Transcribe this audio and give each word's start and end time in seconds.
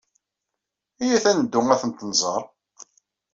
Iyyat 1.01 1.25
ad 1.29 1.35
neddu 1.37 1.59
ad 1.73 1.79
tent-nẓer. 1.81 2.43